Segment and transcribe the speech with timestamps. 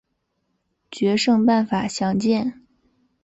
[0.89, 2.63] 决胜办法详见。